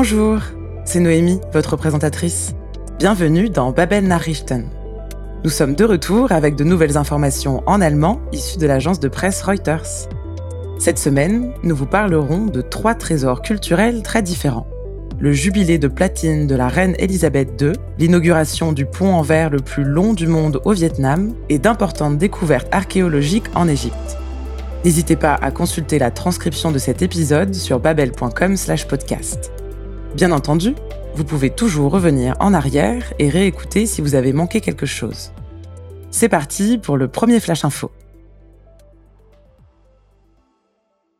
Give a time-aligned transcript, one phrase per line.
[0.00, 0.38] Bonjour,
[0.84, 2.54] c'est Noémie, votre présentatrice.
[3.00, 4.68] Bienvenue dans Babel Nachrichten.
[5.42, 9.42] Nous sommes de retour avec de nouvelles informations en allemand issues de l'agence de presse
[9.42, 10.08] Reuters.
[10.78, 14.68] Cette semaine, nous vous parlerons de trois trésors culturels très différents.
[15.18, 19.58] Le jubilé de platine de la reine Elisabeth II, l'inauguration du pont en verre le
[19.58, 24.16] plus long du monde au Vietnam et d'importantes découvertes archéologiques en Égypte.
[24.84, 29.57] N'hésitez pas à consulter la transcription de cet épisode sur babel.com/podcast.
[30.18, 30.74] Bien entendu,
[31.14, 35.30] vous pouvez toujours revenir en arrière et réécouter si vous avez manqué quelque chose.
[36.10, 37.92] C'est parti pour le premier Flash Info.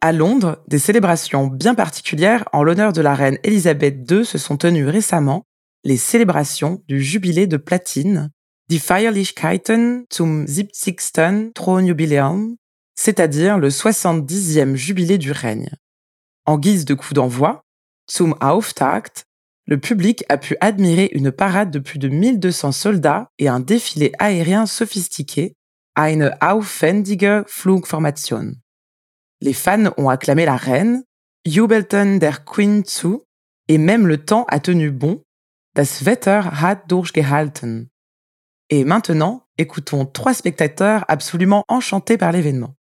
[0.00, 4.56] À Londres, des célébrations bien particulières en l'honneur de la reine Elisabeth II se sont
[4.56, 5.44] tenues récemment,
[5.84, 8.32] les célébrations du jubilé de platine,
[8.68, 11.52] die Feierlichkeiten zum 70.
[11.54, 12.56] Thronjubiläum,
[12.96, 15.70] c'est-à-dire le 70e jubilé du règne.
[16.44, 17.62] En guise de coup d'envoi,
[18.10, 19.26] zum Auftakt,
[19.66, 24.12] le public a pu admirer une parade de plus de 1200 soldats et un défilé
[24.18, 25.54] aérien sophistiqué,
[25.94, 28.54] eine aufwendige Flugformation.
[29.40, 31.04] Les fans ont acclamé la reine,
[31.46, 33.22] jubelten der Queen zu,
[33.68, 35.22] et même le temps a tenu bon,
[35.74, 37.88] das Wetter hat durchgehalten.
[38.70, 42.74] Et maintenant, écoutons trois spectateurs absolument enchantés par l'événement.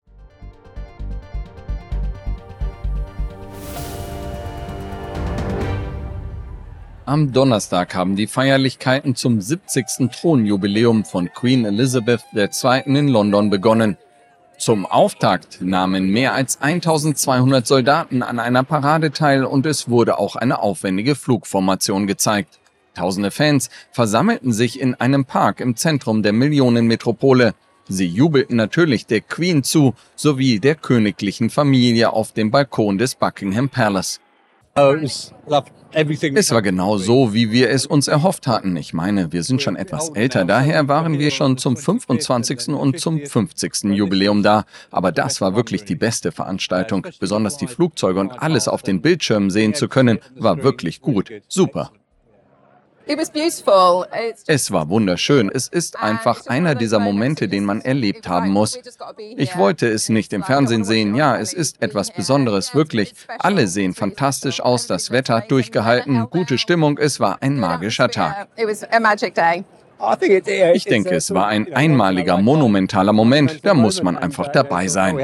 [7.09, 10.11] Am Donnerstag haben die Feierlichkeiten zum 70.
[10.11, 12.83] Thronjubiläum von Queen Elizabeth II.
[12.85, 13.97] in London begonnen.
[14.59, 20.35] Zum Auftakt nahmen mehr als 1200 Soldaten an einer Parade teil und es wurde auch
[20.35, 22.59] eine aufwendige Flugformation gezeigt.
[22.95, 27.55] Tausende Fans versammelten sich in einem Park im Zentrum der Millionenmetropole.
[27.89, 33.69] Sie jubelten natürlich der Queen zu, sowie der königlichen Familie auf dem Balkon des Buckingham
[33.69, 34.19] Palace.
[34.75, 34.97] Oh,
[35.93, 38.77] es war genau so, wie wir es uns erhofft hatten.
[38.77, 42.69] Ich meine, wir sind schon etwas älter, daher waren wir schon zum 25.
[42.69, 43.85] und zum 50.
[43.85, 44.65] Jubiläum da.
[44.91, 47.07] Aber das war wirklich die beste Veranstaltung.
[47.21, 51.31] Besonders die Flugzeuge und alles auf den Bildschirmen sehen zu können, war wirklich gut.
[51.49, 51.91] Super.
[54.47, 55.49] Es war wunderschön.
[55.53, 58.79] Es ist einfach einer dieser Momente, den man erlebt haben muss.
[59.37, 61.15] Ich wollte es nicht im Fernsehen sehen.
[61.15, 63.15] Ja, es ist etwas Besonderes, wirklich.
[63.39, 66.99] Alle sehen fantastisch aus, das Wetter hat durchgehalten, gute Stimmung.
[66.99, 68.49] Es war ein magischer Tag.
[70.75, 73.65] Ich denke, es war ein einmaliger, monumentaler Moment.
[73.65, 75.17] Da muss man einfach dabei sein.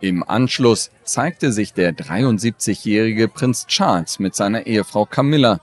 [0.00, 5.60] Im Anschluss zeigte sich der 73-jährige Prinz Charles mit seiner Ehefrau Camilla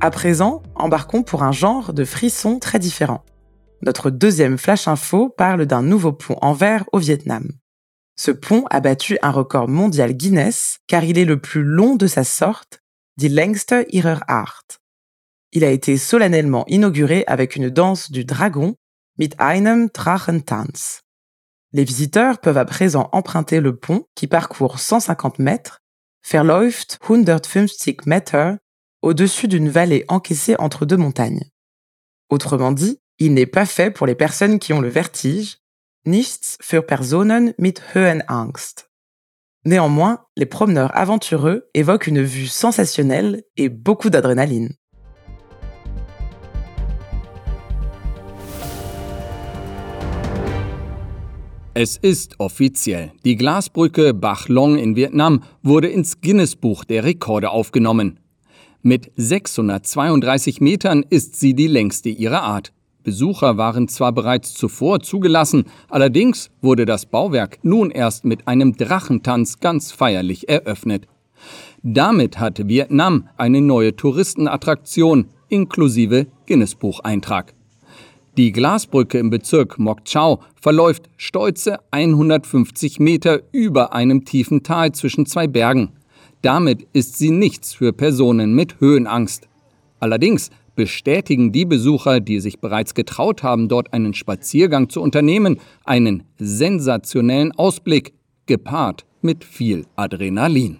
[0.00, 3.24] À présent, embarquons pour un genre de frisson très différent.
[3.82, 7.48] Notre deuxième flash info parle d'un nouveau pont en verre au Vietnam.
[8.16, 12.08] Ce pont a battu un record mondial Guinness car il est le plus long de
[12.08, 12.80] sa sorte,
[13.16, 14.64] die längste ihrer Art.
[15.52, 18.74] Il a été solennellement inauguré avec une danse du dragon,
[19.18, 21.02] mit einem Drachentanz.
[21.72, 25.82] Les visiteurs peuvent à présent emprunter le pont qui parcourt 150 mètres,
[26.28, 28.54] verläuft 150 Meter,
[29.02, 31.44] au-dessus d'une vallée encaissée entre deux montagnes.
[32.30, 35.58] Autrement dit, il n'est pas fait pour les personnes qui ont le vertige,
[36.06, 38.90] nichts für Personen mit Höhenangst.
[39.64, 44.72] Néanmoins, les promeneurs aventureux évoquent une vue sensationnelle et beaucoup d'adrénaline.
[51.80, 53.12] Es ist offiziell.
[53.24, 58.18] Die Glasbrücke Bach Long in Vietnam wurde ins Guinness-Buch der Rekorde aufgenommen.
[58.82, 62.72] Mit 632 Metern ist sie die längste ihrer Art.
[63.04, 69.60] Besucher waren zwar bereits zuvor zugelassen, allerdings wurde das Bauwerk nun erst mit einem Drachentanz
[69.60, 71.06] ganz feierlich eröffnet.
[71.84, 77.54] Damit hat Vietnam eine neue Touristenattraktion inklusive Guinness-Bucheintrag.
[78.38, 85.26] Die Glasbrücke im Bezirk Mok Chau verläuft stolze 150 Meter über einem tiefen Tal zwischen
[85.26, 85.90] zwei Bergen.
[86.40, 89.48] Damit ist sie nichts für Personen mit Höhenangst.
[89.98, 96.22] Allerdings bestätigen die Besucher, die sich bereits getraut haben, dort einen Spaziergang zu unternehmen, einen
[96.38, 98.12] sensationellen Ausblick,
[98.46, 100.78] gepaart mit viel Adrenalin.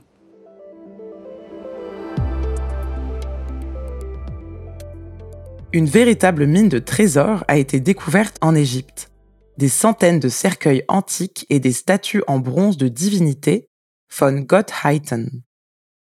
[5.74, 9.12] Une véritable mine de trésors a été découverte en Égypte.
[9.58, 13.68] Des centaines de cercueils antiques et des statues en bronze de divinités,
[14.10, 15.42] von Gottheiten.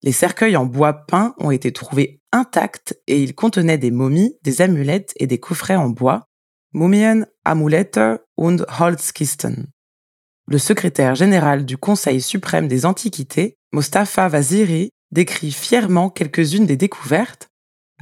[0.03, 4.61] Les cercueils en bois peint ont été trouvés intacts et ils contenaient des momies, des
[4.61, 6.29] amulettes et des coffrets en bois,
[6.73, 7.99] Mumien, Amulette
[8.37, 9.67] und Holzkisten.
[10.47, 17.50] Le secrétaire général du Conseil suprême des Antiquités, Mostafa Vaziri, décrit fièrement quelques-unes des découvertes,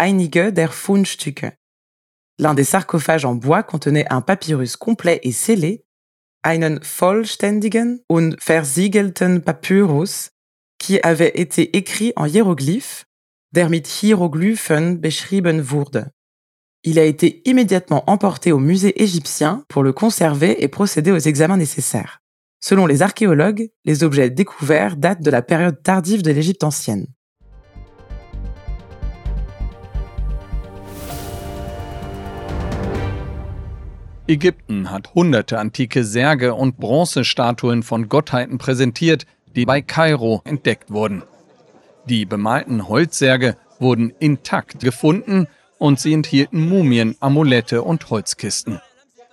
[0.02, 1.58] Einige der Fundstücke.
[2.40, 5.84] L'un des sarcophages en bois contenait un papyrus complet et scellé,
[6.42, 10.30] einen vollständigen und versiegelten Papyrus,
[10.78, 13.08] qui avait été écrit en hiéroglyphes,
[13.52, 16.10] der mit Hieroglyphen beschrieben wurde.
[16.86, 21.58] Il a été immédiatement emporté au musée égyptien pour le conserver et procéder aux examens
[21.58, 22.22] nécessaires.
[22.62, 27.06] Selon les archéologues, les objets découverts datent de la période tardive de l'Égypte ancienne.
[34.30, 41.24] Ägypten hat hunderte antike Särge und Bronzestatuen von Gottheiten präsentiert, die bei Kairo entdeckt wurden.
[42.06, 45.48] Die bemalten Holzsärge wurden intakt gefunden
[45.80, 48.80] und sie enthielten Mumien, Amulette und Holzkisten.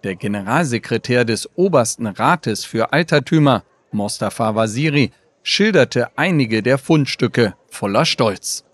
[0.02, 5.10] Der Generalsekretär des Obersten Rates für Altertümer, Mostafa Waziri,
[5.42, 8.64] schilderte einige der Fundstücke voller Stolz.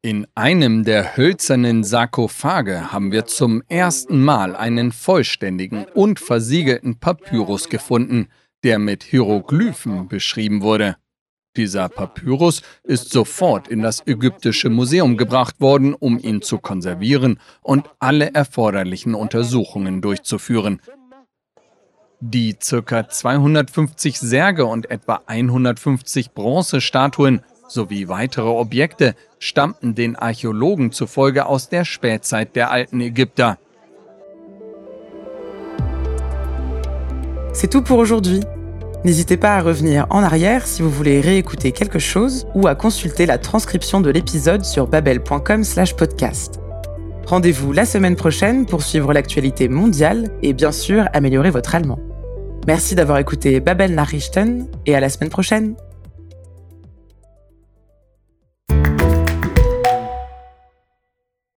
[0.00, 7.68] In einem der hölzernen Sarkophage haben wir zum ersten Mal einen vollständigen und versiegelten Papyrus
[7.68, 8.28] gefunden,
[8.62, 10.96] der mit Hieroglyphen beschrieben wurde.
[11.56, 17.90] Dieser Papyrus ist sofort in das ägyptische Museum gebracht worden, um ihn zu konservieren und
[17.98, 20.80] alle erforderlichen Untersuchungen durchzuführen.
[22.20, 23.08] Die ca.
[23.08, 31.84] 250 Särge und etwa 150 Bronzestatuen sowie weitere Objekte stammten den Archäologen zufolge aus der
[31.84, 33.58] Spätzeit der alten Ägypter.
[37.52, 38.40] C'est tout pour aujourd'hui.
[39.04, 43.26] N'hésitez pas à revenir en arrière si vous voulez réécouter quelque chose ou à consulter
[43.26, 46.60] la transcription de l'épisode sur babel.com/podcast.
[47.26, 51.98] Rendez-vous la semaine prochaine pour suivre l'actualité mondiale et bien sûr améliorer votre allemand.
[52.66, 55.74] Merci d'avoir écouté Babel Nachrichten et à la semaine prochaine.